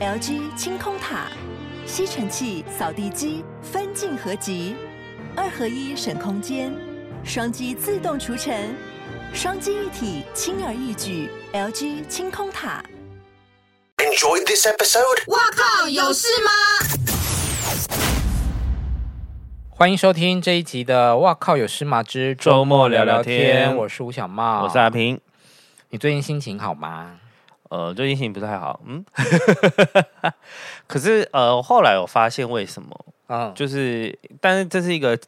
[0.00, 1.26] LG 清空塔，
[1.84, 4.74] 吸尘器、扫地机分镜合集，
[5.36, 6.72] 二合一省空间，
[7.22, 8.74] 双击自动除尘，
[9.34, 11.28] 双击一体轻而易举。
[11.52, 12.82] LG 清空塔。
[13.98, 15.24] Enjoy this episode。
[15.26, 16.50] 哇靠，有事吗？
[19.68, 25.20] 欢迎收听这一集的《哇靠有事吗之周末聊聊天》，我是吴小茂，我是阿平。
[25.90, 27.20] 你最近心情好吗？
[27.70, 29.02] 呃，最近心情不太好，嗯。
[30.86, 33.04] 可是呃，后来我发现为什么？
[33.26, 35.18] 啊，就是，但是这是一个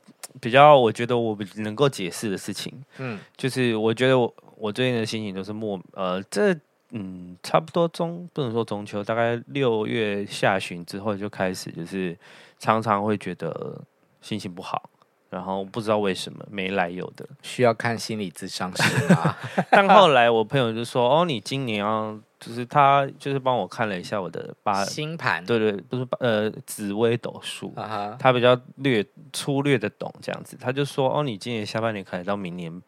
[0.41, 2.73] 比较，我觉得我能够解释的事情。
[2.99, 6.55] 嗯，就是我觉得我我最近的心情都是莫呃，这
[6.91, 12.16] 嗯，差不多中不能说中秋，大概六月下旬之后就开始，就是
[12.59, 13.80] 常常会觉得。
[14.23, 14.88] 心情不好，
[15.30, 19.37] 然后不知道为什么没来由的，需要看心理咨商师吗？
[19.69, 28.16] 但后来我朋友就说：“哦，你今年要就是他就是帮我看了一下我的八星盘，对对，不是呃紫微斗数，uh huh.
[28.16, 30.57] 他比较略粗略的懂这样子。
[30.60, 32.82] 他就说：哦，你今年下半年可能到明年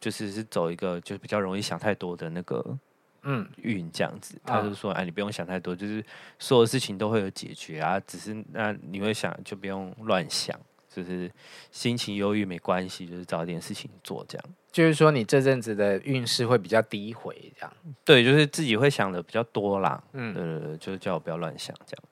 [0.00, 2.76] 就是是走一个就是比较容易想太多的那个
[3.22, 4.36] 嗯运这样子。
[4.44, 6.04] 他就说：哎，你不用想太多，就是
[6.40, 10.58] 所有事情都会有解决啊，只是那你会想就不用乱想。”
[10.96, 11.30] 就是
[11.70, 14.44] 心情忧郁没关系，就是找点事情做，这样。
[14.72, 17.72] 就是说，你这阵子的运势会比较低回，这样。
[18.02, 20.02] 对，就是自己会想的比较多啦。
[20.14, 22.04] 嗯，对对对，就是叫我不要乱想，这样。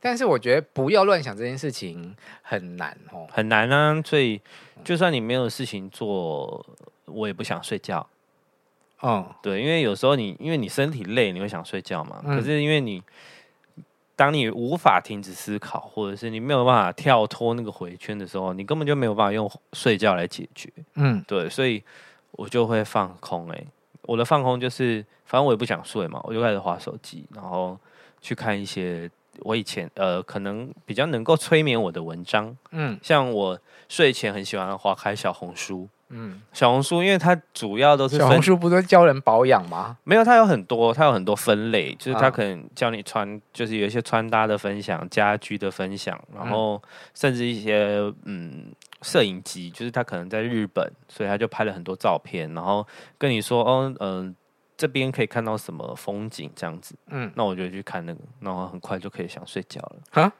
[0.00, 4.00] 但是我觉得不要乱想这件事情很难哦，很难啊。
[4.02, 4.40] 所以，
[4.84, 6.64] 就算你没有事情做，
[7.06, 8.06] 我也不想睡觉。
[9.02, 12.20] 嗯，对，因为有时候你因为你身体累，你会想睡觉嘛。
[12.24, 13.02] 嗯，可是因为你。
[14.20, 20.70] 当你无法停止思考，或者是你没有办法跳脱那个回圈的时候，你根本就没有办法用睡觉来解决。
[20.96, 21.82] 嗯，对，所以
[22.32, 23.48] 我就会放空。
[23.50, 23.64] 哎，
[24.02, 27.78] 我的放空就是，反正我也不想睡嘛，我就开始滑手机，然后
[28.20, 32.54] 去看一些我以前呃可能比较能够催眠我的文章。
[32.72, 35.88] 嗯，像我睡前很喜欢滑开小红书。
[36.12, 39.96] 嗯，小红书，因为它主要都是小红书，不都教人保养吗？
[40.02, 46.82] 没有，它有很多，它有很多分类，就是它可能教你穿，就是有一些穿搭的分享、家居的分享，然后
[47.14, 48.72] 甚至一些嗯
[49.02, 52.84] 摄影机，就是他可能在日本，所以他就拍了很多照片，然后
[53.16, 54.34] 跟你说，哦，嗯、呃，
[54.76, 56.96] 这边可以看到什么风景这样子。
[57.10, 59.96] 嗯，那我就去看那个，然后很快就可以想睡觉了。
[60.10, 60.32] 哈，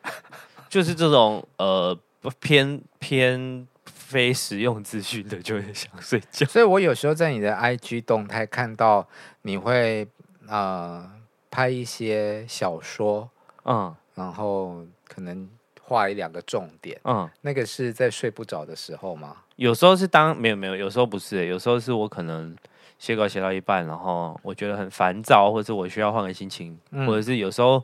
[0.69, 1.97] 就是这种呃
[2.41, 3.69] 偏偏。
[4.11, 9.07] 非实用资讯的就会想睡觉，所以我有时候在你的 IG 动态看到
[9.43, 10.05] 你会
[10.49, 11.09] 呃
[11.49, 13.31] 拍一些小说，
[13.65, 15.49] 嗯，然后可能
[15.81, 19.37] 画一两个重点，嗯，那个是在睡不着的时候吗？
[19.55, 22.57] 有时候是当没有没有，有时候不是，有时候是我可能
[22.99, 27.81] 写稿写到一半，然后我觉得很烦躁，或者是我需要换个心情，嗯、或者是有时候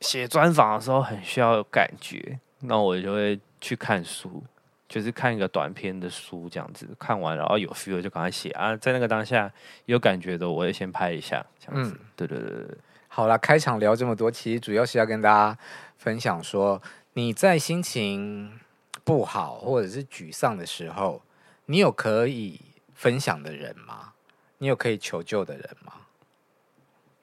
[0.00, 4.42] 写专访的时候很需要有感觉，那我就会去看书。
[4.92, 9.50] 就是看一个短篇的书这样子，看完然后有 feel 就赶快写啊，在那个当下
[9.86, 11.92] 有感觉的，我也先拍一下这样子。
[11.92, 12.76] 嗯，对对对对。
[13.08, 15.58] 好了，开场聊这么多，其实主要是要跟大家
[15.96, 16.82] 分享说，
[17.14, 18.60] 你在心情
[19.02, 21.22] 不好或者是沮丧的时候，
[21.64, 22.60] 你有可以
[22.92, 24.12] 分享的人吗？
[24.58, 25.94] 你有可以求救的人吗？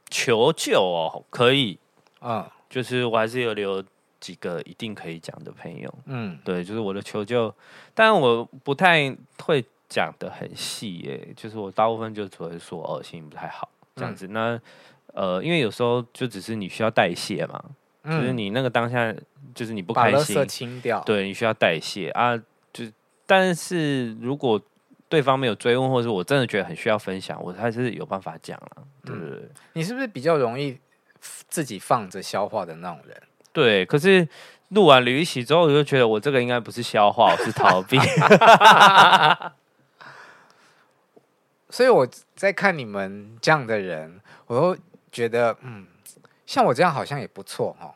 [0.09, 1.77] 求救哦，可以。
[2.21, 3.85] 嗯，就是我还是有留。
[4.19, 7.53] 几个一定可以讲的朋友，嗯，对，就是我的求救，
[7.93, 14.27] 但我不太会讲的很细耶，就是我大部分就只会说哦，心情不太好这样子。
[14.27, 14.61] 嗯、那
[15.13, 17.63] 呃，因为有时候就只是你需要代谢嘛，
[18.03, 19.13] 嗯、就是你那个当下
[19.55, 22.37] 就是你不开心，清掉，对，你需要代谢啊。
[22.71, 22.85] 就
[23.25, 24.61] 但是如果
[25.07, 28.83] 对方没有追问，或者是我真的觉得很需要分享，我还是有办法讲了。
[29.03, 29.39] 对不对？
[29.39, 30.77] 嗯、你是不是比较容易
[31.19, 33.17] 自己放着消化的那种人？
[33.51, 34.27] 对，可是
[34.69, 37.97] 录完旅一起之后，我就觉得我这个应该不是消化，我是逃避。
[41.69, 44.77] 所以我在看你们这样的人，我都
[45.11, 45.85] 觉得，嗯，
[46.45, 47.93] 像我这样好像也不错哦。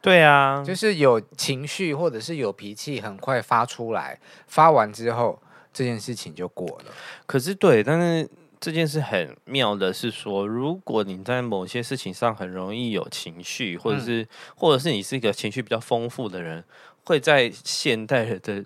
[0.00, 5.40] 对啊，就是有情绪或者是有脾气，很快发出来，发完之后
[5.72, 6.86] 这件事情就过了。
[7.26, 8.28] 可是对，但是。
[8.60, 16.64] 这件事很妙的是说，如果你在某些事情上很容易有情绪，或者是，嗯、或者是你是一个情绪比较丰富的人，
[17.04, 18.64] 会在现代人的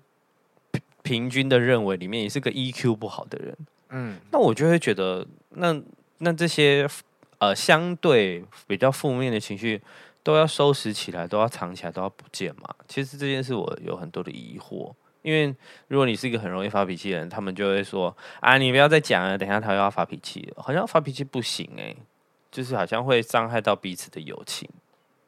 [1.03, 3.57] 平均的认为里面，也是个 EQ 不好的人。
[3.91, 5.79] 嗯，那我就会觉得，那
[6.19, 6.89] 那这些
[7.39, 9.81] 呃相对比较负面的情绪，
[10.23, 12.75] 都要收拾起来，都要藏起来，都要不见嘛？
[12.89, 14.95] 其实这件事我有很多的疑惑。
[15.23, 15.55] 因为
[15.89, 21.97] 如果你是一个很容易发脾气的人，他们就会说：“啊，你不要再讲了，等下他又要发脾气了。”好像发脾气不行哎，
[22.51, 24.69] 就是好像会伤害到彼此的友情。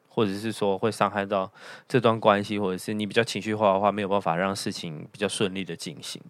[0.07, 1.51] 或者是说会伤害到
[1.89, 6.21] 这段关系，或者是你比较情绪化的话，没有办法让事情比较顺利的进行。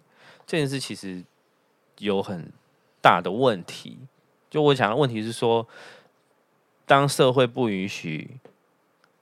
[0.44, 1.22] 这件事其实
[1.98, 2.50] 有很
[3.00, 3.96] 大的问题。
[4.50, 5.68] 就我想的问题是说，
[6.84, 8.40] 当社会不允许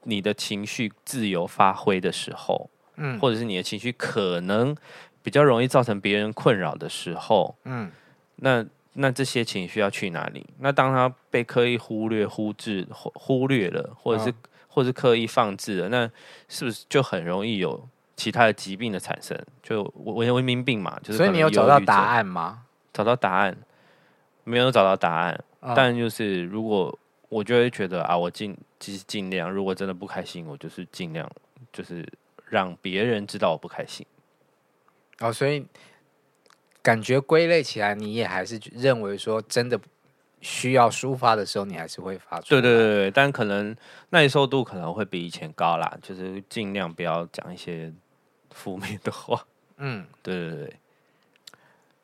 [0.05, 4.75] 你的情绪自由发挥的时候，嗯，或者是你的情绪可能
[5.23, 7.91] 比较容易造成别人困扰的时候，嗯，
[8.37, 8.65] 那
[8.95, 10.47] 那这些情绪要去哪里？
[10.59, 14.35] 那当他被刻意忽略、忽置、忽略了，或者是、哦、
[14.69, 16.11] 或是刻意放置了，那
[16.49, 19.39] 是不是就很容易有其他的疾病的产生？
[19.63, 21.17] 就文文明病嘛，就是。
[21.19, 22.63] 所以你有找到答案吗？
[22.93, 23.57] 找到答案，
[24.45, 26.99] 没有找到答案，哦、但就是如果。
[27.31, 31.29] 我就会觉得啊，我尽其实尽量，如果真的不开心，我就是尽量，
[31.73, 32.07] 就是
[32.49, 34.07] 让别人知道我不开心。
[35.21, 35.67] 哦，所以
[36.83, 39.81] 感觉归类起来，你也还是认为说，真的
[40.41, 42.61] 需要抒发的时候，你还是会发出来。
[42.61, 43.75] 对对对对，但可能
[44.11, 47.93] 耐受度可能会比以前高啦，就是尽量不要讲一些
[48.51, 49.47] 负面的话。
[49.77, 50.77] 嗯，对对对。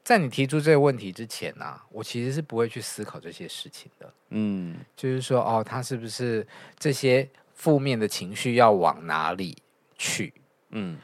[0.03, 4.13] 在你提出这个问题之前呢、啊，我其实是不会去思考这些事情的。
[4.31, 6.45] 嗯，就是说，哦，他是不是
[6.79, 9.57] 这些负面的情绪要往哪里
[10.01, 10.33] 去？
[10.71, 10.97] 嗯，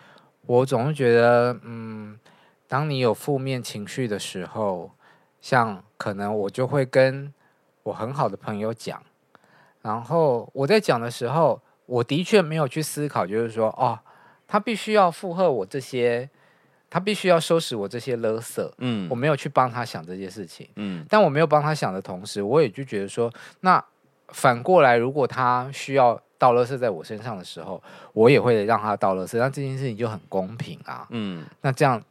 [0.46, 2.18] 我总是觉得，嗯，
[2.66, 4.90] 当你有负面情绪的时候，
[5.42, 7.32] 像可能我就会跟
[7.82, 9.02] 我很好的朋友讲，
[9.82, 13.98] 然后我在讲的时候，我的确没有去思考，就是说，哦，
[14.46, 16.30] 他必须要附和我这些。
[16.88, 23.84] 他必须要收拾我这些垃圾，嗯，我没有去帮他想这些事情，嗯，但我没有帮他想的同时，我也就觉得说，那
[24.28, 32.02] 反过来，如果他需要倒垃圾在我身上的时候，我也会让他倒垃圾，那这件事情就很公平啊，嗯，那这样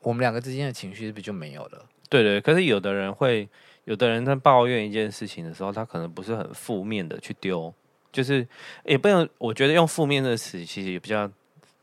[0.00, 1.84] 我们两个之间的情绪是不是就没有了？
[2.08, 3.48] 对对，可是有的人会，
[3.84, 7.72] 有的人在抱怨一件事情的时候，他可能不是很负面的去丢，
[8.12, 8.46] 就是
[8.84, 11.26] 也不能，我觉得用负面的词其实也比较，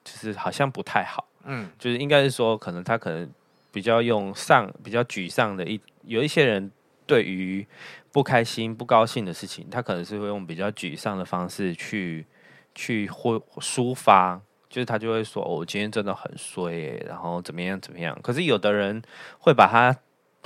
[0.04, 1.26] 就是好像不太好。
[1.46, 3.30] 嗯，就是应该是说，可能他可能
[3.72, 6.70] 比较用丧、比较沮丧的一，有一些人
[7.08, 7.66] 对于
[8.12, 12.26] 不开心、不高兴的事情，他可能是会用比较沮丧的方式去
[12.76, 14.40] 去或抒发，
[14.70, 19.02] 就是他就会说：“哦，我今天真的很衰欸，然后怎么样怎么样。”可是有的人
[19.40, 19.98] 会把他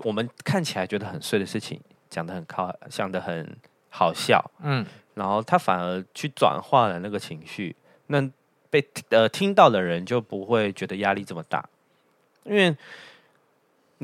[0.03, 3.57] 我们看起来觉得很衰的事情讲得很靠，想得很
[3.89, 4.85] 好笑，嗯，
[5.15, 7.75] 然后他反而去转化了那个情绪，
[8.07, 8.29] 那。
[8.71, 11.67] 被呃听到的人就不会觉得压力这么大，
[12.45, 12.73] 因为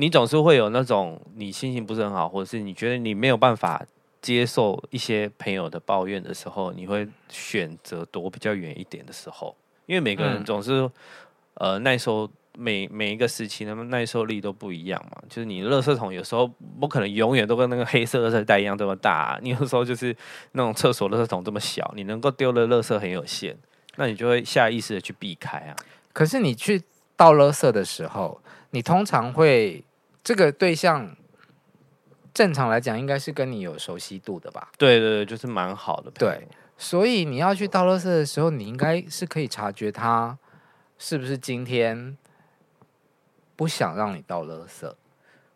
[0.00, 3.84] 你总是会有那种你心情不是很好，或者是你觉得你没有办法
[4.22, 9.56] 接受一些朋友的抱怨的时候，你会选择躲比较远一点的时候，
[9.86, 10.82] 因为每个人总是、
[11.54, 16.46] 嗯、呃耐受每每一个时期的耐受力都不一样嘛，就是你垃圾桶有时候
[16.78, 20.16] 不可能永远都跟那个黑色垃圾袋一样这么大，啊，你有时候就是
[20.52, 23.56] 那种厕所垃圾桶这么小，你能够丢的垃圾很有限。
[23.96, 25.74] 那你就会下意识的去避开啊。
[26.12, 26.80] 可是你去
[27.16, 28.40] 倒垃圾的时候，
[28.70, 29.82] 你通常会
[30.22, 31.16] 这个对象，
[32.34, 34.70] 正常来讲应该是跟你有熟悉度的吧？
[34.76, 36.10] 对对对，就是蛮好的。
[36.10, 40.38] 对，所以你要去倒垃圾的时候，你应该是可以察觉他
[40.98, 42.16] 是不是今天
[43.56, 44.92] 不想让你倒垃圾，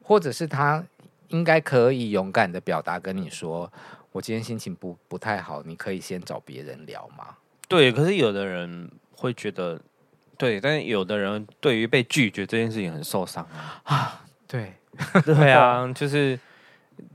[0.02, 0.84] 或者是他
[1.28, 3.70] 应该可以勇敢的表达跟你说
[4.12, 7.36] ：“我今天心情不不太好，你可以先找别人聊吗？”
[7.68, 9.80] 对，可是有的人会觉得，
[10.36, 13.46] 对，但是有的人对于被拒绝这件事情很受伤
[13.84, 14.18] 啊。
[14.58, 16.38] 啊，对， 对啊，就是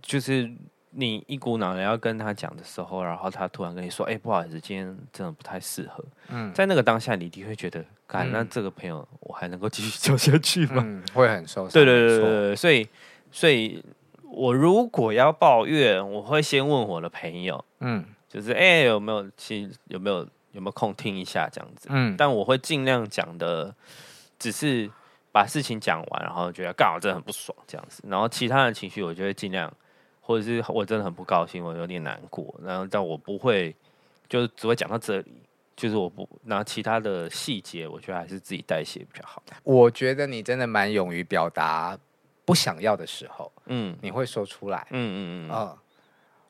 [0.01, 0.49] 就是
[0.91, 10.83] 你一股脑的要跟他讲的时候，然后他突然跟你说：“哎，不好意思，今天真的不太适合。”嗯，在那个当下，你就会觉得，干、嗯，那这个朋友我还能够继续交下去吗？
[10.85, 11.71] 嗯、会很受伤。
[11.71, 12.87] 对对对对对，所以
[13.31, 13.83] 所以，
[14.23, 20.27] 我如果要抱怨，我会先问我的朋友，嗯，就是哎，有没有其实有没有。
[20.53, 21.87] 有没有空听一下这样子？
[21.91, 23.75] 嗯，但我会尽量讲的，
[24.39, 24.89] 只是
[25.37, 28.01] 把事情讲完，然后觉得刚好真的很不爽这样子。
[28.07, 29.71] 然后其他的情绪，我就会尽量，
[30.19, 33.75] 或者是我真的很不高兴，我有点难过，然后但我不会，
[34.27, 35.43] 就是只会讲到这里，
[35.75, 39.43] 就是我不，然后其他的细节，我觉得还是自己代谢比较好。
[39.63, 41.95] 我觉得你真的蛮勇于表达
[42.43, 45.77] 不想要的时候，嗯，你会说出来，嗯嗯嗯，嗯，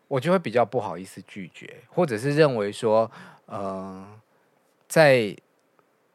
[0.07, 3.11] 我就会比较不好意思拒绝，或者是认为说。
[3.47, 4.05] 呃，
[4.89, 5.33] 在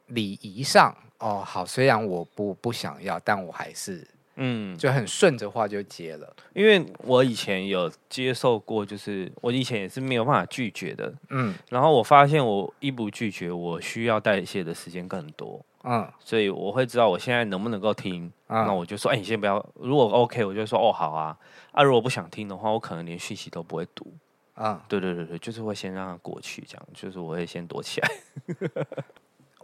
[0.09, 6.37] 礼仪上，哦，好，虽然我不不想要，但我还是，嗯，就很顺着话就接了。
[6.53, 21.39] 因为我以前有接受过，就是我以前也是没有办法拒绝的，嗯，然后我发现我一不拒绝，我需要代谢的时间更多，嗯，所以我会知道我现在能不能够听，嗯，那我就说，哎，你先不要，如果 OK，我就说，哦，好啊，
[21.71, 24.13] 啊，如果不想听的话，我可能连讯息都不会读。
[24.55, 28.11] 啊，对对对对，就是会先让它过去，这样，就是我会先躲起来。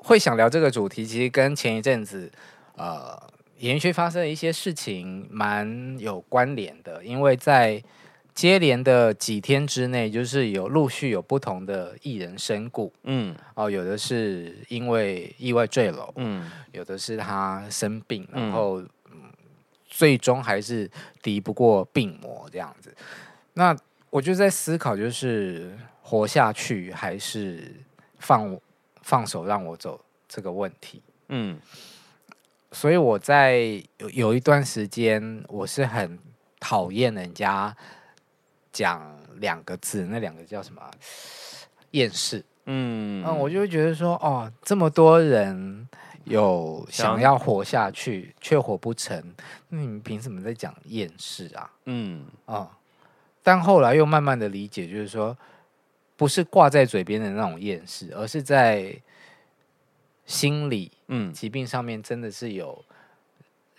[0.09, 2.33] 会想聊这个主题，其实跟前一阵子
[2.77, 3.15] 呃
[3.59, 7.83] 演艺圈发生的一些事情蛮有关联的，因为在
[8.33, 18.89] 接连的几天之内，就是有陆续有不同的艺人身故，嗯，哦，有的是因为意外坠楼，嗯，有的是他生病，然后、嗯、
[19.87, 20.91] 最终还是
[21.23, 22.97] 敌不过病魔这样子，
[23.53, 23.77] 那。
[24.11, 27.71] 我就在思考，就是活下去还是
[28.19, 28.59] 放
[29.09, 29.99] 放手让我走
[30.29, 31.03] 这个问题。
[31.29, 31.59] 嗯，
[32.73, 36.19] 所以我在有有一段时间，我是很
[36.61, 37.75] 讨厌人家
[38.71, 40.83] 讲两个字，那两个叫什么？
[41.93, 42.45] 厌世。
[42.67, 45.89] 嗯嗯，我就会觉得说，哦，这么多人
[46.25, 49.17] 有想要活下去却活不成，
[49.71, 51.71] 那你们凭什么在讲厌世啊？
[51.87, 52.77] 嗯啊。
[53.43, 55.35] 但后来又慢慢的理解，就是说，
[56.19, 58.93] 不是挂在嘴边的那种厌世，而是在
[60.27, 62.85] 心理嗯疾病上面，真的是有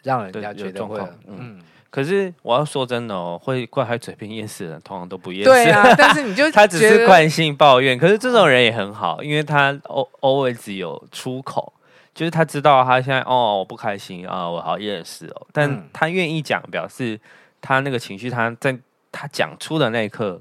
[0.01, 1.37] 让人家觉得会嗯。
[1.37, 5.49] 嗯，可是我要说真的哦，会挂在嘴边厌世的人，通常都不厌世。
[5.49, 9.73] 对啊， 但是你就他只是惯性抱怨，可是这种人也很好，因为他
[10.21, 11.73] always 有出口，
[12.15, 17.19] 就是他知道他现在哦我不开心啊，我好厌世哦，但他愿意讲，表示
[17.59, 18.79] 他那个情绪他在。
[19.11, 20.39] 他讲出的那一刻，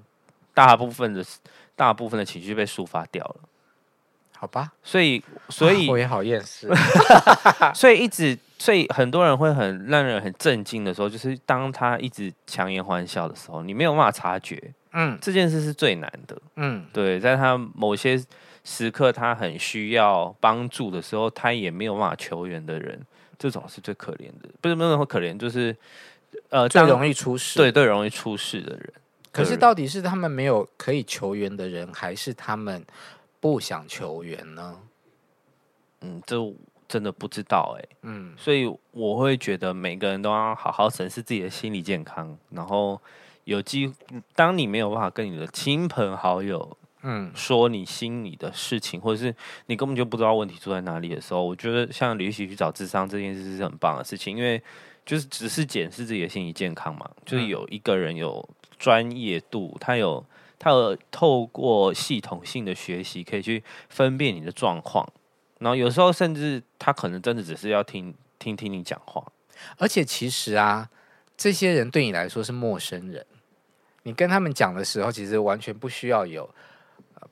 [0.53, 1.25] 大部分的
[1.79, 3.37] 大部分的情绪被抒发掉了，
[4.37, 4.73] 好吧？
[4.83, 6.69] 所以，所以、啊、我也好厌世，
[7.73, 14.61] 所以一直，所以很多人会很让人很震惊的时候，就是当他一直强颜欢笑的时候，你没有办法察觉，
[14.93, 18.21] 嗯，这件事是最难的，嗯，对，在他某些
[18.65, 23.01] 时刻他很需要帮助的时候，他也没有办法求援的人，
[23.39, 25.77] 这种是最可怜的，不是没有那么可怜，就是。
[26.51, 28.93] 呃，最容易出事，对，最容易出事的人。
[29.33, 32.85] 可是，到底是他们没有可以求援的人，还是他们
[33.41, 34.81] 不想求援呢？
[36.01, 36.37] 嗯，这
[36.89, 37.85] 真的不知道哎。
[38.03, 42.37] 嗯，所以我会觉得每个人都要好好审视自己的心理健康。
[42.51, 43.01] 然后
[43.45, 43.93] 有机，
[44.35, 49.35] 当你没有办法跟你的亲朋好友，嗯，说你心里的事情，或者是
[49.67, 54.63] 你根本就不知道问题出在哪里的时候，我觉得像旅行去找智商这件事是很棒的事情，因为。
[55.07, 58.47] 就是只是检视自己的心理健康嘛，就是有一个人有
[58.79, 60.25] 专业度，他有
[60.59, 65.07] 他有透过系统性的学习，可以去分辨你的状况，
[65.59, 69.25] 然后有时候甚至他可能真的只是要听听听你讲话，
[69.77, 70.89] 而且其实啊，
[71.37, 73.27] 这些人对你来说是陌生人，
[74.05, 76.49] 你跟他们讲的时候，其实完全不需要有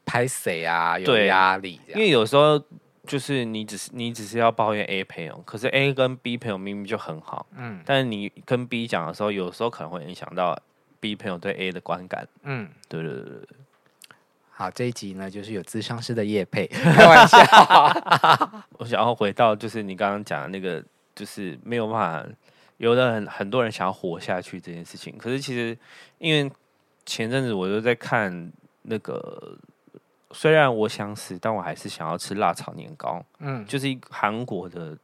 [0.04, 2.62] 拍谁啊，有压力，因为有时候。
[3.06, 10.60] 就是你只是你只是要抱怨 A 朋友，可是 A 跟 B 朋友明明就很好，嗯，但是你跟 B 讲的时候，有时候可能会影响到
[11.00, 13.48] B 朋友对 A 的观感，嗯，对对对对。
[14.50, 17.38] 好，这一集呢，就是有咨商师的叶配，开玩笑。
[18.78, 20.82] 我想要回到就是你刚刚讲的那个，
[21.14, 22.28] 就是没有办法，
[22.78, 25.76] 有的很很多人想要活下去这件事情，可是其实
[26.18, 26.50] 因为
[27.04, 29.58] 前阵子我就在看那个。
[30.32, 33.24] 虽然我想死，但我还是想要吃辣炒年糕。
[33.38, 34.94] 嗯，就是一韩国的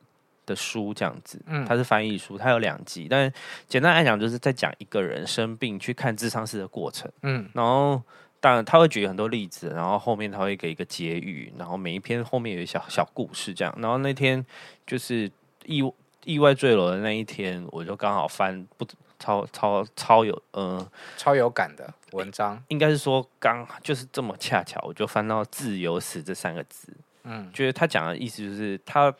[0.52, 1.40] 的书这样子。
[1.46, 3.06] 嗯，它是翻译书，它有两集。
[3.08, 3.32] 但
[3.66, 7.10] 简单来讲，就是在讲一个人生病去看智商师的过程。
[7.22, 8.02] 嗯，然后
[8.40, 13.74] 当然他会举很多例子，然后后面他会给一个结语，然后每一篇后面有一小小故事这样。
[13.78, 14.44] 然后那天
[14.86, 15.30] 就是
[15.64, 15.82] 意
[16.24, 18.86] 意外坠楼的那一天，我就刚好翻不。
[19.18, 20.84] 超超超有嗯，
[21.16, 26.92] 超有感的文章，应该是说刚就是这么恰巧，我就翻到“自由死”这三个字。
[27.22, 29.14] 嗯，觉得他讲的意思就是，他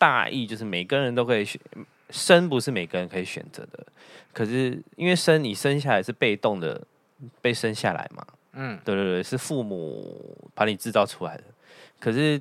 [0.00, 1.60] 大意就是每个人都可以选
[2.08, 3.86] 生，不是每个人可以选择的。
[4.32, 6.82] 可是因为生你生下来是被动的，
[7.42, 8.26] 被生下来嘛。
[8.54, 11.44] 嗯，对对对，是父母把你制造出来的。
[12.00, 12.40] 可是，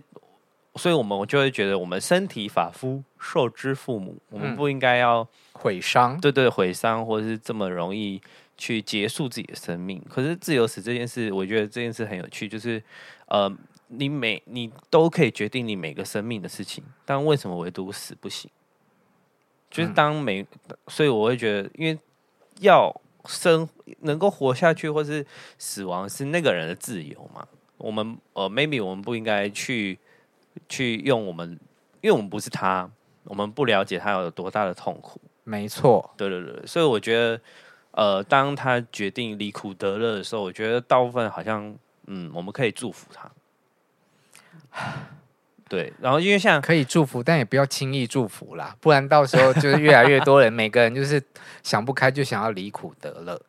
[0.76, 5.28] 所以我们我就会觉得，我们身体发肤受之父母，我们不应该要。
[5.62, 8.22] 毁伤，对对，毁伤，或者是这么容易
[8.56, 10.02] 去结束自己的生命。
[10.10, 12.82] 可是自由死这件事，我觉得这件事很有趣，就是
[13.26, 13.54] 呃，
[13.90, 18.50] 你每你都可以决定你每个生命的事情，但为什么唯独死不行？
[19.70, 22.00] 就是当每，嗯、所以我会觉得，因为
[22.60, 22.92] 要
[23.26, 23.68] 生
[24.00, 25.26] 能够活下去，或是
[25.58, 27.48] 死亡是那个人的自由嘛。
[27.78, 29.98] 我们呃，maybe 我们不应该去
[30.68, 31.52] 去用我们，
[32.02, 32.90] 因为我们不是他，
[33.24, 35.22] 我们不了解他有多大的痛苦。
[35.44, 37.42] 没错，对对对，所以我觉得，
[37.92, 41.76] 呃，当他决定离苦得乐的时候，我觉得大部分好像，
[42.08, 43.30] 嗯，我们可以祝福他。
[45.70, 51.22] 对，然后因为像可以祝福，但也不要轻易祝福啦，不然到时候就是越来越多人， 每个人就是
[51.62, 53.40] 想不开就想要离苦得乐。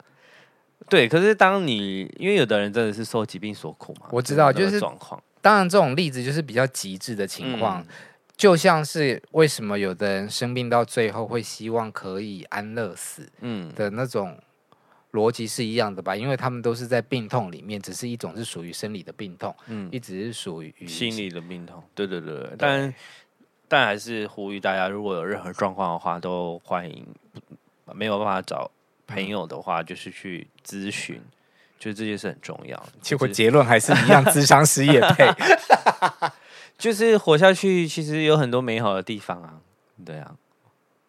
[0.88, 5.22] 对，可是当你因为有的人真的是受疾病所苦嘛，我知道，就是状况。
[5.40, 7.86] 当然，这种例子就是比较极致的情况，嗯、
[8.36, 14.36] 就像是为什么有的人生病到最后会希望可以安乐死，嗯的那种
[15.12, 16.14] 逻辑是一样的吧？
[16.14, 21.82] 因为他们都是在病痛里面，只是一种是属于生理的病痛，嗯，一直是属于心理的病痛。
[21.94, 22.94] 对对对，对但
[23.68, 27.06] 但还是呼吁大家，如果有任何状况的话，都欢迎。
[27.92, 28.70] 没有办法找
[29.08, 31.20] 朋友的话，就是去咨询，
[31.76, 32.80] 就这件事很重要。
[33.02, 35.28] 结果结论还是一样，智商失业配，
[36.78, 39.58] 就是活下去，其实有很多美好的地方啊。
[40.06, 40.36] 对啊，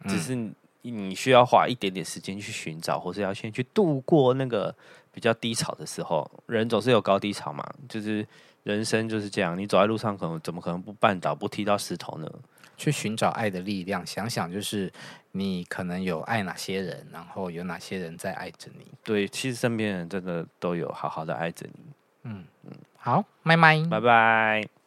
[0.08, 0.52] 只是
[0.82, 4.76] 你需要花一点点时间去寻找，或是要先去度过那个
[5.12, 6.30] 比较低潮的时候。
[6.48, 8.26] 人总是有高低潮嘛，就是
[8.64, 9.58] 人生就是这样。
[9.58, 12.30] 你走在路上，可能怎么可能不绊倒、不踢到石头呢？
[12.78, 14.92] 去寻找爱的力量，想想就是
[15.34, 18.88] 你可能有爱哪些人，然后有哪些人在爱着你。
[19.04, 21.80] 对，其实身边人真的都有好好的爱着你。
[22.24, 24.81] 嗯嗯，好，拜拜，拜拜。